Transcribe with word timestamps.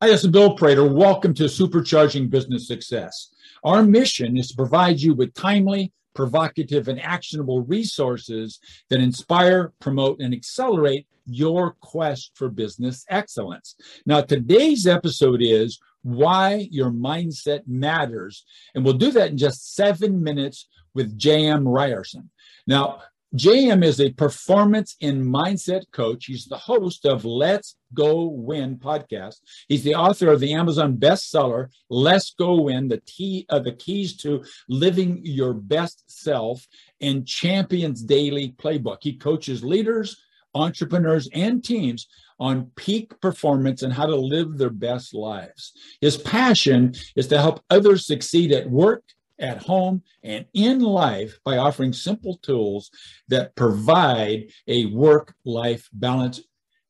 Hi, 0.00 0.06
this 0.06 0.22
is 0.22 0.30
Bill 0.30 0.54
Prater. 0.54 0.84
Welcome 0.84 1.34
to 1.34 1.46
Supercharging 1.46 2.30
Business 2.30 2.68
Success. 2.68 3.34
Our 3.64 3.82
mission 3.82 4.36
is 4.36 4.46
to 4.50 4.54
provide 4.54 5.00
you 5.00 5.12
with 5.12 5.34
timely, 5.34 5.92
provocative, 6.14 6.86
and 6.86 7.00
actionable 7.00 7.62
resources 7.62 8.60
that 8.90 9.00
inspire, 9.00 9.72
promote, 9.80 10.20
and 10.20 10.32
accelerate 10.32 11.08
your 11.26 11.72
quest 11.80 12.30
for 12.34 12.48
business 12.48 13.04
excellence. 13.10 13.74
Now, 14.06 14.20
today's 14.20 14.86
episode 14.86 15.42
is 15.42 15.80
why 16.02 16.68
your 16.70 16.92
mindset 16.92 17.62
matters. 17.66 18.44
And 18.76 18.84
we'll 18.84 18.94
do 18.94 19.10
that 19.10 19.32
in 19.32 19.36
just 19.36 19.74
seven 19.74 20.22
minutes 20.22 20.68
with 20.94 21.18
J.M. 21.18 21.66
Ryerson. 21.66 22.30
Now, 22.68 23.00
JM 23.34 23.84
is 23.84 24.00
a 24.00 24.10
performance 24.10 24.96
and 25.02 25.22
mindset 25.22 25.82
coach. 25.92 26.24
He's 26.24 26.46
the 26.46 26.56
host 26.56 27.04
of 27.04 27.26
Let's 27.26 27.76
Go 27.92 28.24
Win 28.24 28.78
podcast. 28.78 29.36
He's 29.68 29.84
the 29.84 29.94
author 29.94 30.32
of 30.32 30.40
the 30.40 30.54
Amazon 30.54 30.96
bestseller 30.96 31.68
Let's 31.90 32.32
Go 32.32 32.62
Win: 32.62 32.88
The 32.88 33.02
Key 33.02 33.44
uh, 33.50 33.58
the 33.58 33.72
Keys 33.72 34.16
to 34.18 34.42
Living 34.70 35.20
Your 35.22 35.52
Best 35.52 36.04
Self 36.06 36.66
and 37.02 37.26
Champions 37.26 38.02
Daily 38.02 38.54
Playbook. 38.56 38.98
He 39.02 39.18
coaches 39.18 39.62
leaders, 39.62 40.16
entrepreneurs, 40.54 41.28
and 41.34 41.62
teams 41.62 42.08
on 42.40 42.70
peak 42.76 43.20
performance 43.20 43.82
and 43.82 43.92
how 43.92 44.06
to 44.06 44.16
live 44.16 44.56
their 44.56 44.70
best 44.70 45.12
lives. 45.12 45.74
His 46.00 46.16
passion 46.16 46.94
is 47.14 47.26
to 47.26 47.38
help 47.38 47.62
others 47.68 48.06
succeed 48.06 48.52
at 48.52 48.70
work 48.70 49.02
at 49.38 49.62
home 49.62 50.02
and 50.22 50.46
in 50.54 50.80
life 50.80 51.38
by 51.44 51.58
offering 51.58 51.92
simple 51.92 52.38
tools 52.38 52.90
that 53.28 53.54
provide 53.56 54.50
a 54.66 54.86
work 54.86 55.34
life 55.44 55.88
balance. 55.92 56.40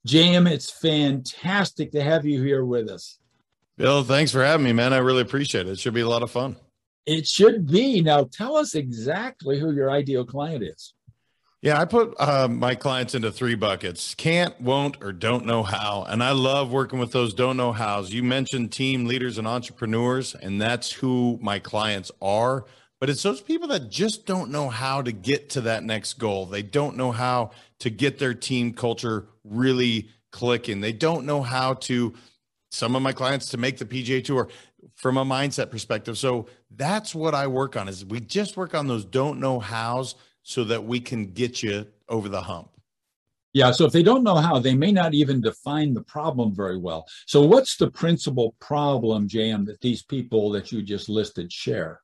JM, 0.06 0.50
it's 0.50 0.70
fantastic 0.70 1.92
to 1.92 2.02
have 2.02 2.24
you 2.24 2.42
here 2.42 2.64
with 2.64 2.88
us. 2.88 3.18
Bill, 3.76 4.02
thanks 4.02 4.32
for 4.32 4.44
having 4.44 4.64
me, 4.64 4.72
man. 4.72 4.92
I 4.92 4.98
really 4.98 5.22
appreciate 5.22 5.66
it. 5.66 5.72
It 5.72 5.78
should 5.78 5.94
be 5.94 6.00
a 6.00 6.08
lot 6.08 6.22
of 6.22 6.30
fun. 6.30 6.56
It 7.06 7.26
should 7.26 7.66
be. 7.66 8.00
Now, 8.00 8.24
tell 8.24 8.56
us 8.56 8.74
exactly 8.74 9.58
who 9.58 9.72
your 9.72 9.90
ideal 9.90 10.24
client 10.24 10.62
is. 10.62 10.94
Yeah, 11.60 11.80
I 11.80 11.86
put 11.86 12.14
uh, 12.20 12.46
my 12.46 12.76
clients 12.76 13.16
into 13.16 13.32
three 13.32 13.56
buckets 13.56 14.14
can't, 14.14 14.58
won't, 14.60 15.02
or 15.02 15.12
don't 15.12 15.44
know 15.44 15.64
how. 15.64 16.06
And 16.08 16.22
I 16.22 16.30
love 16.30 16.70
working 16.70 17.00
with 17.00 17.10
those 17.10 17.34
don't 17.34 17.56
know 17.56 17.72
hows. 17.72 18.12
You 18.12 18.22
mentioned 18.22 18.70
team 18.70 19.06
leaders 19.06 19.38
and 19.38 19.46
entrepreneurs, 19.48 20.36
and 20.36 20.60
that's 20.60 20.92
who 20.92 21.36
my 21.42 21.58
clients 21.58 22.12
are. 22.22 22.64
But 23.00 23.10
it's 23.10 23.24
those 23.24 23.40
people 23.40 23.66
that 23.68 23.90
just 23.90 24.24
don't 24.24 24.52
know 24.52 24.68
how 24.68 25.02
to 25.02 25.10
get 25.10 25.50
to 25.50 25.60
that 25.62 25.82
next 25.82 26.14
goal. 26.14 26.46
They 26.46 26.62
don't 26.62 26.96
know 26.96 27.10
how 27.10 27.50
to 27.80 27.90
get 27.90 28.20
their 28.20 28.34
team 28.34 28.72
culture 28.72 29.26
really 29.42 30.10
clicking. 30.30 30.80
They 30.80 30.92
don't 30.92 31.26
know 31.26 31.42
how 31.42 31.74
to, 31.74 32.14
some 32.70 32.94
of 32.94 33.02
my 33.02 33.12
clients, 33.12 33.46
to 33.50 33.56
make 33.56 33.78
the 33.78 33.84
PGA 33.84 34.22
Tour 34.22 34.48
from 34.94 35.16
a 35.16 35.24
mindset 35.24 35.72
perspective. 35.72 36.18
So 36.18 36.46
that's 36.70 37.16
what 37.16 37.34
I 37.34 37.48
work 37.48 37.76
on 37.76 37.88
is 37.88 38.04
we 38.04 38.20
just 38.20 38.56
work 38.56 38.76
on 38.76 38.86
those 38.86 39.04
don't 39.04 39.40
know 39.40 39.58
hows 39.58 40.14
so 40.48 40.64
that 40.64 40.82
we 40.82 40.98
can 40.98 41.26
get 41.26 41.62
you 41.62 41.86
over 42.08 42.26
the 42.26 42.40
hump. 42.40 42.70
Yeah, 43.52 43.70
so 43.70 43.84
if 43.84 43.92
they 43.92 44.02
don't 44.02 44.24
know 44.24 44.36
how, 44.36 44.58
they 44.58 44.74
may 44.74 44.90
not 44.90 45.12
even 45.12 45.42
define 45.42 45.92
the 45.92 46.00
problem 46.00 46.54
very 46.54 46.78
well. 46.78 47.06
So, 47.26 47.42
what's 47.42 47.76
the 47.76 47.90
principal 47.90 48.54
problem, 48.58 49.28
JM, 49.28 49.66
that 49.66 49.82
these 49.82 50.02
people 50.02 50.50
that 50.52 50.72
you 50.72 50.82
just 50.82 51.10
listed 51.10 51.52
share? 51.52 52.00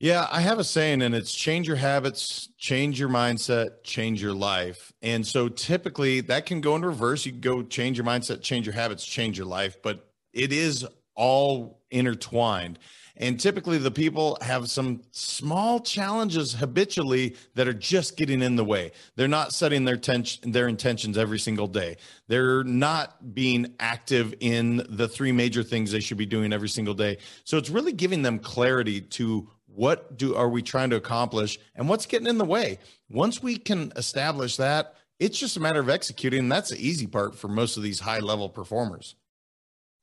Yeah, 0.00 0.28
I 0.30 0.40
have 0.40 0.60
a 0.60 0.64
saying, 0.64 1.02
and 1.02 1.14
it's 1.14 1.34
change 1.34 1.68
your 1.68 1.76
habits, 1.76 2.48
change 2.56 2.98
your 2.98 3.10
mindset, 3.10 3.84
change 3.84 4.22
your 4.22 4.32
life. 4.32 4.90
And 5.02 5.26
so, 5.26 5.50
typically, 5.50 6.22
that 6.22 6.46
can 6.46 6.62
go 6.62 6.74
in 6.74 6.82
reverse. 6.82 7.26
You 7.26 7.32
can 7.32 7.42
go 7.42 7.62
change 7.62 7.98
your 7.98 8.06
mindset, 8.06 8.40
change 8.40 8.64
your 8.64 8.74
habits, 8.74 9.04
change 9.04 9.36
your 9.36 9.46
life, 9.46 9.76
but 9.82 10.08
it 10.32 10.54
is 10.54 10.86
all 11.14 11.81
intertwined. 11.92 12.78
And 13.16 13.38
typically, 13.38 13.76
the 13.76 13.90
people 13.90 14.38
have 14.40 14.70
some 14.70 15.02
small 15.10 15.80
challenges 15.80 16.54
habitually 16.54 17.36
that 17.54 17.68
are 17.68 17.74
just 17.74 18.16
getting 18.16 18.40
in 18.40 18.56
the 18.56 18.64
way. 18.64 18.92
They're 19.16 19.28
not 19.28 19.52
setting 19.52 19.84
their 19.84 19.98
tension, 19.98 20.50
their 20.50 20.66
intentions 20.66 21.18
every 21.18 21.38
single 21.38 21.66
day. 21.66 21.98
They're 22.28 22.64
not 22.64 23.34
being 23.34 23.74
active 23.78 24.34
in 24.40 24.86
the 24.88 25.08
three 25.08 25.30
major 25.30 25.62
things 25.62 25.92
they 25.92 26.00
should 26.00 26.16
be 26.16 26.26
doing 26.26 26.52
every 26.54 26.70
single 26.70 26.94
day. 26.94 27.18
So 27.44 27.58
it's 27.58 27.70
really 27.70 27.92
giving 27.92 28.22
them 28.22 28.38
clarity 28.38 29.02
to 29.02 29.46
what 29.66 30.16
do 30.16 30.34
are 30.34 30.48
we 30.48 30.62
trying 30.62 30.90
to 30.90 30.96
accomplish 30.96 31.58
and 31.74 31.88
what's 31.88 32.06
getting 32.06 32.26
in 32.26 32.38
the 32.38 32.44
way. 32.44 32.78
Once 33.10 33.42
we 33.42 33.56
can 33.56 33.92
establish 33.96 34.56
that, 34.56 34.96
it's 35.18 35.38
just 35.38 35.56
a 35.56 35.60
matter 35.60 35.80
of 35.80 35.90
executing. 35.90 36.40
And 36.40 36.52
that's 36.52 36.70
the 36.70 36.86
easy 36.86 37.06
part 37.06 37.34
for 37.34 37.48
most 37.48 37.76
of 37.76 37.82
these 37.82 38.00
high 38.00 38.20
level 38.20 38.48
performers. 38.48 39.16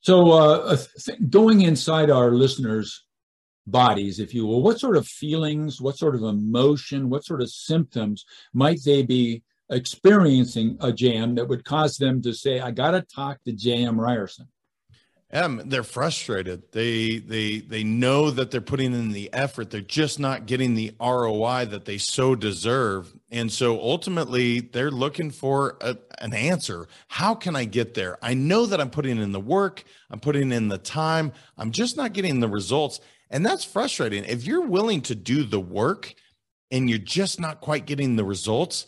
So, 0.01 0.31
uh, 0.31 0.77
th- 1.05 1.29
going 1.29 1.61
inside 1.61 2.09
our 2.09 2.31
listeners' 2.31 3.05
bodies, 3.67 4.19
if 4.19 4.33
you 4.33 4.45
will, 4.45 4.63
what 4.63 4.79
sort 4.79 4.97
of 4.97 5.07
feelings, 5.07 5.81
what 5.81 5.97
sort 5.97 6.15
of 6.15 6.23
emotion, 6.23 7.09
what 7.09 7.25
sort 7.25 7.41
of 7.41 7.49
symptoms 7.49 8.25
might 8.53 8.79
they 8.85 9.03
be 9.03 9.43
experiencing 9.69 10.77
JM 10.77 11.35
that 11.35 11.47
would 11.47 11.65
cause 11.65 11.97
them 11.97 12.21
to 12.21 12.33
say, 12.33 12.59
"I 12.59 12.71
got 12.71 12.91
to 12.91 13.01
talk 13.01 13.43
to 13.43 13.51
J.M. 13.51 13.99
Ryerson"? 13.99 14.47
Um, 15.31 15.61
they're 15.65 15.83
frustrated. 15.83 16.71
They 16.71 17.19
they 17.19 17.59
they 17.59 17.83
know 17.83 18.31
that 18.31 18.49
they're 18.49 18.61
putting 18.61 18.93
in 18.93 19.11
the 19.11 19.31
effort. 19.31 19.69
They're 19.69 19.81
just 19.81 20.19
not 20.19 20.47
getting 20.47 20.73
the 20.73 20.95
ROI 20.99 21.65
that 21.65 21.85
they 21.85 21.99
so 21.99 22.33
deserve. 22.33 23.13
And 23.29 23.51
so 23.51 23.79
ultimately, 23.79 24.59
they're 24.59 24.89
looking 24.89 25.29
for 25.29 25.77
a, 25.81 25.97
an 26.17 26.33
answer. 26.33 26.87
How 27.09 27.35
can 27.35 27.55
I 27.55 27.65
get 27.65 27.93
there? 27.93 28.17
I 28.23 28.33
know 28.33 28.65
that 28.65 28.81
I'm 28.81 28.89
putting 28.89 29.19
in 29.19 29.31
the 29.31 29.39
work. 29.39 29.83
I'm 30.09 30.19
putting 30.19 30.51
in 30.51 30.67
the 30.67 30.79
time. 30.79 31.31
I'm 31.57 31.71
just 31.71 31.95
not 31.95 32.13
getting 32.13 32.39
the 32.39 32.49
results. 32.49 32.99
And 33.29 33.45
that's 33.45 33.63
frustrating. 33.63 34.25
If 34.25 34.45
you're 34.45 34.65
willing 34.65 35.01
to 35.01 35.13
do 35.13 35.43
the 35.43 35.59
work 35.59 36.15
and 36.71 36.89
you're 36.89 36.97
just 36.97 37.39
not 37.39 37.61
quite 37.61 37.85
getting 37.85 38.15
the 38.15 38.25
results, 38.25 38.87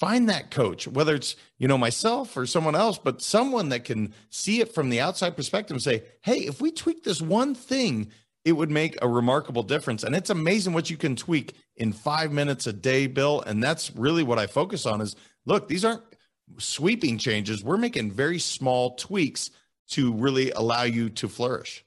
find 0.00 0.28
that 0.28 0.50
coach 0.50 0.88
whether 0.88 1.14
it's 1.14 1.36
you 1.58 1.68
know 1.68 1.78
myself 1.78 2.36
or 2.36 2.46
someone 2.46 2.74
else 2.74 2.98
but 2.98 3.22
someone 3.22 3.68
that 3.68 3.84
can 3.84 4.12
see 4.30 4.60
it 4.60 4.74
from 4.74 4.90
the 4.90 5.00
outside 5.00 5.36
perspective 5.36 5.74
and 5.74 5.82
say 5.82 6.02
hey 6.22 6.38
if 6.38 6.60
we 6.60 6.72
tweak 6.72 7.04
this 7.04 7.22
one 7.22 7.54
thing 7.54 8.10
it 8.44 8.52
would 8.52 8.70
make 8.70 8.96
a 9.02 9.08
remarkable 9.08 9.62
difference. 9.62 10.02
And 10.02 10.14
it's 10.14 10.30
amazing 10.30 10.72
what 10.72 10.90
you 10.90 10.96
can 10.96 11.14
tweak 11.16 11.54
in 11.76 11.92
5 11.92 12.32
minutes 12.32 12.66
a 12.66 12.72
day 12.72 13.06
bill. 13.06 13.42
And 13.42 13.62
that's 13.62 13.94
really 13.94 14.22
what 14.22 14.38
i 14.38 14.46
focus 14.46 14.86
on 14.86 15.00
is 15.00 15.16
look 15.46 15.68
these 15.68 15.84
aren't 15.84 16.02
sweeping 16.58 17.18
changes. 17.18 17.62
We're 17.62 17.76
making 17.76 18.12
very 18.12 18.38
small 18.38 18.94
tweaks 18.94 19.50
to 19.90 20.12
really 20.12 20.50
allow 20.52 20.84
you 20.84 21.10
to 21.10 21.28
flourish. 21.28 21.84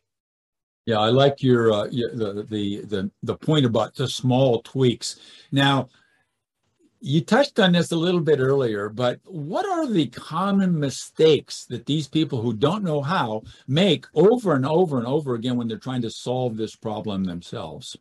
Yeah 0.85 0.99
i 0.99 1.09
like 1.09 1.41
your 1.41 1.71
uh, 1.71 1.85
the, 1.85 2.45
the 2.49 2.81
the 2.81 3.11
the 3.23 3.35
point 3.35 3.65
about 3.65 3.95
the 3.95 4.07
small 4.07 4.61
tweaks. 4.61 5.19
Now 5.51 5.89
you 7.05 7.19
touched 7.19 7.59
on 7.59 7.73
this 7.73 7.91
a 7.91 7.97
little 7.97 8.21
bit 8.21 8.39
earlier, 8.39 8.87
but 8.87 9.19
what 9.25 9.65
are 9.65 9.85
the 9.85 10.07
common 10.07 10.79
mistakes 10.79 11.65
that 11.65 11.85
these 11.85 12.07
people 12.07 12.41
who 12.41 12.53
don't 12.53 12.81
know 12.81 13.01
how 13.01 13.43
make 13.67 14.05
over 14.15 14.55
and 14.55 14.65
over 14.65 14.99
and 14.99 15.05
over 15.05 15.35
again 15.35 15.57
when 15.57 15.67
they're 15.67 15.77
trying 15.77 16.01
to 16.03 16.09
solve 16.09 16.55
this 16.55 16.77
problem 16.77 17.25
themselves? 17.25 17.97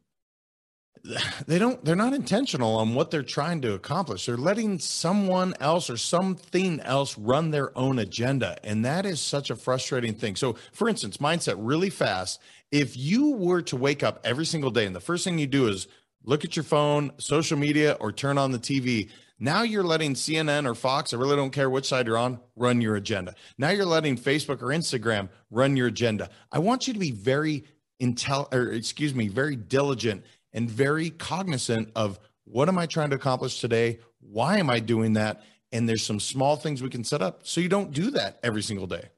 They 1.49 1.59
don't, 1.59 1.85
they're 1.85 1.97
not 1.97 2.15
intentional 2.15 2.77
on 2.77 2.95
what 2.95 3.11
they're 3.11 3.25
trying 3.25 3.61
to 3.63 3.75
accomplish. 3.75 4.25
They're 4.25 4.37
letting 4.37 4.79
someone 4.79 5.55
else 5.59 5.91
or 5.91 5.97
something 5.97 6.79
else 6.81 7.19
run 7.19 7.51
their 7.51 7.77
own 7.77 7.99
agenda. 7.99 8.57
And 8.63 8.85
that 8.85 9.05
is 9.05 9.21
such 9.21 9.51
a 9.51 9.57
frustrating 9.57 10.15
thing. 10.15 10.37
So, 10.37 10.55
for 10.73 10.89
instance, 10.89 11.17
mindset 11.17 11.57
really 11.59 11.91
fast. 11.91 12.41
If 12.71 12.97
you 12.97 13.33
were 13.33 13.63
to 13.63 13.77
wake 13.77 14.05
up 14.05 14.21
every 14.23 14.47
single 14.47 14.71
day 14.71 14.87
and 14.87 14.95
the 14.95 15.01
first 15.01 15.25
thing 15.25 15.39
you 15.41 15.49
do 15.49 15.67
is 15.67 15.89
look 16.25 16.45
at 16.45 16.57
your 16.57 16.65
phone, 16.65 17.13
social 17.19 17.59
media, 17.59 17.97
or 18.01 18.13
turn 18.13 18.39
on 18.39 18.53
the 18.53 18.59
TV. 18.59 19.11
Now 19.39 19.63
you're 19.63 19.83
letting 19.83 20.15
CNN 20.15 20.67
or 20.67 20.75
Fox, 20.75 21.13
I 21.13 21.17
really 21.17 21.35
don't 21.35 21.51
care 21.51 21.69
which 21.69 21.89
side 21.89 22.07
you're 22.07 22.17
on, 22.17 22.39
run 22.55 22.81
your 22.81 22.95
agenda. 22.95 23.35
Now 23.59 23.71
you're 23.71 23.85
letting 23.85 24.17
Facebook 24.17 24.63
or 24.63 24.69
Instagram 24.69 25.29
run 25.51 25.77
your 25.77 25.89
agenda. 25.89 26.31
I 26.53 26.61
want 26.61 26.87
you 26.87 26.93
to 26.93 26.99
be 27.01 27.11
very 27.11 27.65
intel 28.01 28.53
or 28.55 28.71
excuse 28.71 29.15
me, 29.15 29.29
very 29.29 29.57
diligent 29.57 30.25
and 30.53 30.71
very 30.71 31.11
cognizant 31.11 31.91
of 31.97 32.21
what 32.45 32.69
am 32.69 32.79
I 32.79 32.87
trying 32.87 33.11
to 33.11 33.17
accomplish 33.17 33.61
today? 33.61 33.99
Why 34.21 34.59
am 34.59 34.71
I 34.71 34.79
doing 34.79 35.15
that? 35.15 35.43
And 35.73 35.89
there's 35.89 36.05
some 36.05 36.21
small 36.21 36.57
things 36.57 36.83
we 36.83 36.91
can 36.91 37.03
set 37.03 37.23
up 37.23 37.41
so 37.45 37.61
you 37.61 37.69
don't 37.69 37.93
do 37.93 38.11
that 38.13 38.39
every 38.43 38.63
single 38.63 38.87
day. 38.87 39.09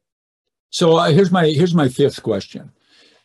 So 0.70 0.96
uh, 0.96 1.10
here's 1.10 1.30
my 1.30 1.48
here's 1.48 1.74
my 1.74 1.88
fifth 1.88 2.22
question. 2.22 2.72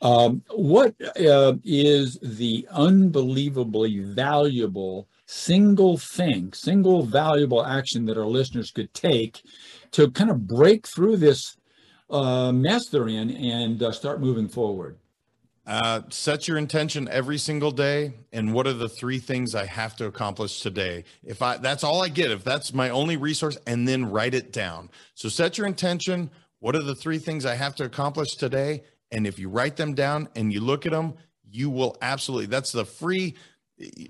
Um, 0.01 0.43
what 0.51 0.95
uh, 1.19 1.53
is 1.63 2.17
the 2.21 2.67
unbelievably 2.71 3.99
valuable 3.99 5.09
single 5.25 5.97
thing, 5.97 6.53
single 6.53 7.03
valuable 7.03 7.65
action 7.65 8.05
that 8.05 8.17
our 8.17 8.25
listeners 8.25 8.71
could 8.71 8.93
take 8.93 9.41
to 9.91 10.09
kind 10.11 10.29
of 10.29 10.47
break 10.47 10.87
through 10.87 11.17
this 11.17 11.57
uh, 12.09 12.51
mess 12.51 12.87
they're 12.87 13.09
in 13.09 13.29
and 13.29 13.83
uh, 13.83 13.91
start 13.91 14.21
moving 14.21 14.47
forward? 14.47 14.97
Uh, 15.67 16.01
set 16.09 16.47
your 16.47 16.57
intention 16.57 17.07
every 17.11 17.37
single 17.37 17.69
day 17.69 18.13
and 18.31 18.53
what 18.53 18.65
are 18.65 18.73
the 18.73 18.89
three 18.89 19.19
things 19.19 19.53
i 19.53 19.65
have 19.65 19.95
to 19.95 20.07
accomplish 20.07 20.61
today 20.61 21.03
if 21.23 21.43
i 21.43 21.57
that's 21.57 21.83
all 21.83 22.01
i 22.01 22.09
get 22.09 22.31
if 22.31 22.43
that's 22.43 22.73
my 22.73 22.89
only 22.89 23.17
resource 23.17 23.55
and 23.67 23.87
then 23.87 24.09
write 24.09 24.33
it 24.33 24.51
down 24.51 24.89
so 25.13 25.29
set 25.29 25.59
your 25.59 25.67
intention 25.67 26.31
what 26.59 26.75
are 26.75 26.83
the 26.83 26.95
three 26.95 27.19
things 27.19 27.45
I 27.45 27.55
have 27.55 27.75
to 27.75 27.85
accomplish 27.85 28.35
today? 28.35 28.83
And 29.11 29.25
if 29.25 29.39
you 29.39 29.49
write 29.49 29.75
them 29.75 29.93
down 29.93 30.29
and 30.35 30.53
you 30.53 30.61
look 30.61 30.85
at 30.85 30.91
them, 30.91 31.15
you 31.49 31.69
will 31.69 31.97
absolutely, 32.01 32.47
that's 32.47 32.71
the 32.71 32.85
free 32.85 33.35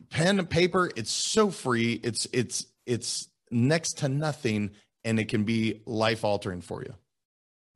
pen 0.09 0.39
and 0.39 0.49
paper. 0.49 0.91
It's 0.95 1.11
so 1.11 1.49
free. 1.51 1.99
It's, 2.03 2.27
it's, 2.33 2.65
it's 2.85 3.29
next 3.51 3.99
to 3.99 4.09
nothing 4.09 4.71
and 5.03 5.19
it 5.19 5.29
can 5.29 5.43
be 5.43 5.81
life 5.85 6.23
altering 6.23 6.61
for 6.61 6.83
you. 6.83 6.93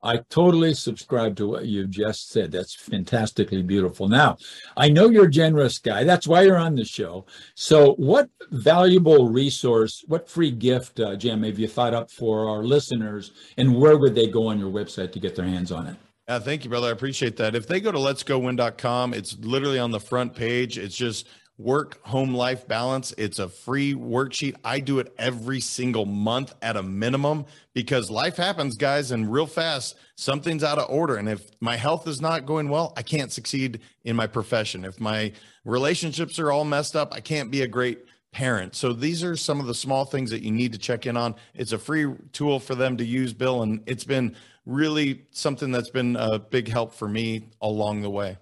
I 0.04 0.18
totally 0.30 0.74
subscribe 0.74 1.38
to 1.38 1.48
what 1.48 1.66
you 1.66 1.88
just 1.88 2.30
said. 2.30 2.52
That's 2.52 2.76
fantastically 2.76 3.64
beautiful. 3.64 4.10
Now, 4.10 4.36
I 4.76 4.90
know 4.90 5.10
you're 5.10 5.28
a 5.28 5.32
generous 5.32 5.78
guy. 5.78 6.04
That's 6.04 6.28
why 6.28 6.42
you're 6.42 6.58
on 6.58 6.76
the 6.76 6.84
show. 6.84 7.26
So, 7.56 7.94
what 7.94 8.30
valuable 8.52 9.30
resource, 9.30 10.04
what 10.08 10.30
free 10.30 10.52
gift, 10.52 11.00
uh, 11.00 11.16
Jim, 11.16 11.44
have 11.44 11.58
you 11.58 11.70
thought 11.70 11.94
up 11.94 12.12
for 12.12 12.50
our 12.50 12.64
listeners, 12.64 13.32
and 13.56 13.80
where 13.80 13.98
would 13.98 14.14
they 14.14 14.28
go 14.28 14.48
on 14.48 14.60
your 14.60 14.72
website 14.72 15.14
to 15.14 15.20
get 15.20 15.38
their 15.38 15.46
hands 15.46 15.72
on 15.72 15.88
it? 15.88 15.96
Yeah, 16.28 16.40
thank 16.40 16.64
you, 16.64 16.70
brother. 16.70 16.88
I 16.88 16.92
appreciate 16.92 17.36
that. 17.38 17.54
If 17.54 17.68
they 17.68 17.82
go 17.82 17.92
to 17.92 17.98
letsgowin.com, 17.98 19.14
it's 19.14 19.38
literally 19.40 19.80
on 19.80 19.92
the 19.92 20.00
front 20.00 20.34
page. 20.34 20.78
It's 20.78 20.96
just 20.96 21.28
work 21.58 22.04
home 22.06 22.34
life 22.34 22.68
balance. 22.68 23.14
It's 23.18 23.40
a 23.40 23.50
free 23.50 23.94
worksheet. 23.94 24.56
I 24.64 24.80
do 24.80 25.00
it 25.00 25.14
every 25.20 25.60
single 25.60 26.06
month 26.06 26.54
at 26.62 26.78
a 26.78 26.84
minimum 26.84 27.46
because 27.74 28.10
life 28.10 28.38
happens, 28.38 28.76
guys, 28.76 29.12
and 29.12 29.32
real 29.32 29.46
fast, 29.46 29.96
something's 30.16 30.64
out 30.64 30.80
of 30.80 30.90
order. 30.90 31.18
And 31.18 31.30
if 31.30 31.52
my 31.60 31.76
health 31.76 32.08
is 32.08 32.22
not 32.22 32.46
going 32.46 32.70
well, 32.70 32.94
I 32.98 33.04
can't 33.04 33.32
succeed 33.32 33.82
in 34.06 34.16
my 34.16 34.28
profession. 34.28 34.86
If 34.86 35.00
my 35.00 35.34
relationships 35.66 36.40
are 36.40 36.52
all 36.52 36.66
messed 36.66 36.96
up, 36.96 37.14
I 37.14 37.20
can't 37.20 37.52
be 37.52 37.62
a 37.62 37.68
great 37.68 38.00
parent. 38.34 38.76
So 38.76 38.92
these 38.92 39.24
are 39.24 39.38
some 39.38 39.60
of 39.60 39.68
the 39.68 39.74
small 39.74 40.04
things 40.04 40.30
that 40.32 40.42
you 40.42 40.52
need 40.52 40.74
to 40.74 40.80
check 40.80 41.06
in 41.06 41.16
on. 41.16 41.36
It's 41.54 41.72
a 41.72 41.78
free 41.78 42.14
tool 42.34 42.60
for 42.60 42.76
them 42.76 42.98
to 42.98 43.06
use, 43.06 43.34
Bill, 43.34 43.64
and 43.64 43.82
it's 43.86 44.04
been 44.04 44.36
really 44.66 45.26
something 45.32 45.72
that's 45.72 45.90
been 45.90 46.16
a 46.16 46.40
big 46.40 46.68
help 46.68 46.94
for 46.94 47.08
me 47.08 47.50
along 47.62 48.02
the 48.02 48.10
way. 48.10 48.38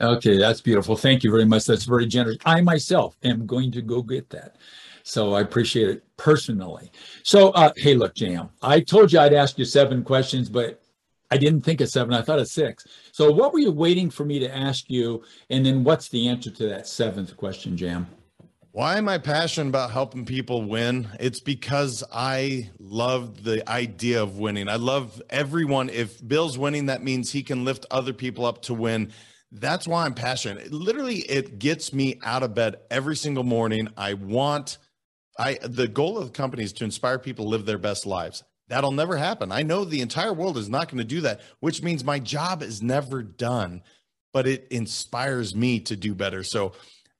Okay, 0.00 0.38
that's 0.38 0.60
beautiful. 0.60 0.96
Thank 0.96 1.22
you 1.22 1.30
very 1.30 1.44
much. 1.44 1.64
That's 1.64 1.84
very 1.84 2.06
generous. 2.06 2.36
I 2.44 2.60
myself 2.60 3.16
am 3.24 3.46
going 3.46 3.72
to 3.72 3.82
go 3.82 4.02
get 4.02 4.28
that. 4.30 4.56
So 5.04 5.34
I 5.34 5.40
appreciate 5.40 5.88
it 5.88 6.04
personally. 6.16 6.90
So, 7.22 7.50
uh, 7.50 7.72
hey, 7.76 7.94
look, 7.94 8.14
JM, 8.14 8.48
I 8.62 8.80
told 8.80 9.12
you 9.12 9.20
I'd 9.20 9.34
ask 9.34 9.58
you 9.58 9.64
seven 9.64 10.02
questions, 10.02 10.48
but 10.48 10.82
I 11.30 11.36
didn't 11.36 11.62
think 11.62 11.80
of 11.80 11.88
seven. 11.88 12.14
I 12.14 12.22
thought 12.22 12.38
of 12.38 12.48
six. 12.48 12.86
So, 13.12 13.30
what 13.30 13.52
were 13.52 13.58
you 13.58 13.70
waiting 13.70 14.10
for 14.10 14.24
me 14.24 14.38
to 14.38 14.54
ask 14.54 14.90
you? 14.90 15.22
And 15.50 15.64
then, 15.64 15.84
what's 15.84 16.08
the 16.08 16.28
answer 16.28 16.50
to 16.50 16.68
that 16.68 16.86
seventh 16.86 17.36
question, 17.36 17.76
JM? 17.76 18.06
Why 18.74 18.98
am 18.98 19.08
I 19.08 19.18
passionate 19.18 19.68
about 19.68 19.92
helping 19.92 20.24
people 20.24 20.64
win? 20.64 21.06
It's 21.20 21.38
because 21.38 22.02
I 22.12 22.72
love 22.80 23.44
the 23.44 23.70
idea 23.70 24.20
of 24.20 24.40
winning. 24.40 24.68
I 24.68 24.74
love 24.74 25.22
everyone. 25.30 25.90
If 25.90 26.26
Bill's 26.26 26.58
winning, 26.58 26.86
that 26.86 27.00
means 27.00 27.30
he 27.30 27.44
can 27.44 27.64
lift 27.64 27.86
other 27.88 28.12
people 28.12 28.44
up 28.44 28.62
to 28.62 28.74
win. 28.74 29.12
That's 29.52 29.86
why 29.86 30.04
I'm 30.04 30.14
passionate. 30.14 30.72
literally, 30.72 31.18
it 31.18 31.60
gets 31.60 31.92
me 31.92 32.18
out 32.24 32.42
of 32.42 32.56
bed 32.56 32.78
every 32.90 33.14
single 33.14 33.44
morning. 33.44 33.90
I 33.96 34.14
want, 34.14 34.78
I 35.38 35.60
the 35.62 35.86
goal 35.86 36.18
of 36.18 36.24
the 36.24 36.32
company 36.32 36.64
is 36.64 36.72
to 36.72 36.84
inspire 36.84 37.20
people 37.20 37.44
to 37.44 37.50
live 37.50 37.66
their 37.66 37.78
best 37.78 38.06
lives. 38.06 38.42
That'll 38.66 38.90
never 38.90 39.16
happen. 39.16 39.52
I 39.52 39.62
know 39.62 39.84
the 39.84 40.00
entire 40.00 40.32
world 40.32 40.58
is 40.58 40.68
not 40.68 40.88
going 40.88 40.98
to 40.98 41.04
do 41.04 41.20
that, 41.20 41.42
which 41.60 41.84
means 41.84 42.02
my 42.02 42.18
job 42.18 42.60
is 42.60 42.82
never 42.82 43.22
done, 43.22 43.84
but 44.32 44.48
it 44.48 44.66
inspires 44.72 45.54
me 45.54 45.78
to 45.78 45.94
do 45.94 46.12
better. 46.12 46.42
So 46.42 46.72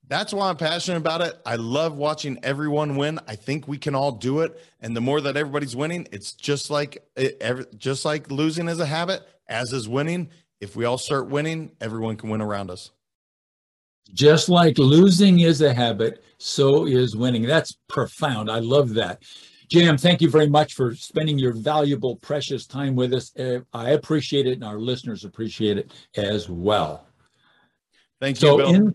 that's 0.09 0.33
why 0.33 0.49
I'm 0.49 0.57
passionate 0.57 0.99
about 0.99 1.21
it. 1.23 1.41
I 1.47 1.57
love 1.57 1.97
watching 1.97 2.39
everyone 2.43 2.97
win. 2.97 3.19
I 3.27 3.37
think 3.37 3.67
we 3.67 3.79
can 3.79 3.95
all 3.95 4.13
do 4.13 4.41
it, 4.41 4.61
and 4.81 4.97
the 4.97 5.01
more 5.01 5.21
that 5.21 5.37
everybody's 5.37 5.75
winning, 5.75 6.07
it's 6.13 6.33
just 6.33 6.71
like 6.71 7.03
it, 7.17 7.79
just 7.79 8.05
like 8.05 8.31
losing 8.31 8.69
is 8.69 8.81
a 8.81 8.87
habit, 8.87 9.27
as 9.49 9.73
is 9.73 9.89
winning 9.89 10.31
if 10.65 10.75
we 10.77 10.87
all 10.87 10.97
start 10.97 11.29
winning, 11.29 11.73
everyone 11.79 12.17
can 12.17 12.31
win 12.31 12.41
around 12.41 12.71
us. 12.71 12.91
Just 14.15 14.49
like 14.49 14.79
losing 14.79 15.41
is 15.41 15.61
a 15.61 15.75
habit, 15.75 16.25
so 16.39 16.87
is 16.87 17.15
winning. 17.15 17.43
That's 17.43 17.77
profound. 17.89 18.51
I 18.51 18.61
love 18.61 18.95
that. 18.95 19.23
JM, 19.69 20.01
thank 20.01 20.23
you 20.23 20.31
very 20.31 20.49
much 20.49 20.73
for 20.73 20.95
spending 20.95 21.39
your 21.39 21.53
valuable, 21.53 22.17
precious 22.17 22.67
time 22.67 22.97
with 22.97 23.13
us. 23.13 23.37
Uh, 23.37 23.61
I 23.75 23.91
appreciate 23.91 24.47
it, 24.47 24.55
and 24.55 24.65
our 24.65 24.79
listeners 24.79 25.25
appreciate 25.25 25.77
it 25.77 25.93
as 26.17 26.49
well. 26.49 27.07
Thank 28.21 28.41
you. 28.41 28.49
So, 28.49 28.57
Bill. 28.57 28.75
in, 28.75 28.95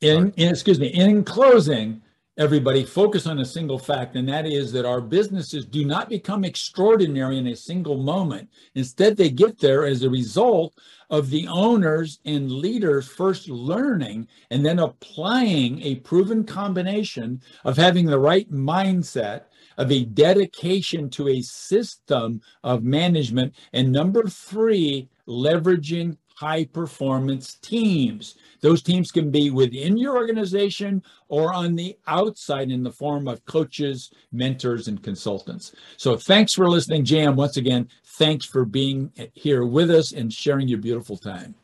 in, 0.00 0.32
in 0.36 0.48
excuse 0.48 0.78
me, 0.78 0.88
in 0.88 1.24
closing, 1.24 2.02
everybody 2.36 2.84
focus 2.84 3.26
on 3.26 3.40
a 3.40 3.44
single 3.44 3.78
fact, 3.78 4.14
and 4.14 4.28
that 4.28 4.46
is 4.46 4.70
that 4.72 4.84
our 4.84 5.00
businesses 5.00 5.66
do 5.66 5.84
not 5.84 6.08
become 6.08 6.44
extraordinary 6.44 7.36
in 7.36 7.48
a 7.48 7.56
single 7.56 7.98
moment. 7.98 8.48
Instead, 8.76 9.16
they 9.16 9.28
get 9.28 9.58
there 9.58 9.84
as 9.84 10.02
a 10.02 10.10
result 10.10 10.78
of 11.10 11.30
the 11.30 11.48
owners 11.48 12.20
and 12.24 12.52
leaders 12.52 13.08
first 13.08 13.48
learning 13.48 14.28
and 14.50 14.64
then 14.64 14.78
applying 14.78 15.82
a 15.82 15.96
proven 15.96 16.44
combination 16.44 17.40
of 17.64 17.76
having 17.76 18.06
the 18.06 18.18
right 18.18 18.50
mindset 18.52 19.44
of 19.78 19.90
a 19.90 20.04
dedication 20.04 21.08
to 21.08 21.28
a 21.28 21.40
system 21.40 22.40
of 22.62 22.82
management 22.82 23.54
and 23.72 23.90
number 23.90 24.24
three 24.24 25.08
leveraging 25.26 26.16
high 26.38 26.64
performance 26.64 27.54
teams. 27.56 28.36
Those 28.60 28.80
teams 28.80 29.10
can 29.10 29.30
be 29.30 29.50
within 29.50 29.96
your 29.96 30.16
organization 30.16 31.02
or 31.28 31.52
on 31.52 31.74
the 31.74 31.98
outside 32.06 32.70
in 32.70 32.84
the 32.84 32.92
form 32.92 33.26
of 33.26 33.44
coaches, 33.44 34.12
mentors, 34.30 34.86
and 34.86 35.02
consultants. 35.02 35.72
So 35.96 36.16
thanks 36.16 36.54
for 36.54 36.68
listening, 36.68 37.04
JM. 37.04 37.34
Once 37.34 37.56
again, 37.56 37.88
thanks 38.04 38.46
for 38.46 38.64
being 38.64 39.10
here 39.32 39.64
with 39.64 39.90
us 39.90 40.12
and 40.12 40.32
sharing 40.32 40.68
your 40.68 40.78
beautiful 40.78 41.16
time. 41.16 41.56